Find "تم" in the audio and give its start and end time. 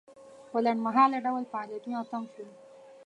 2.09-2.23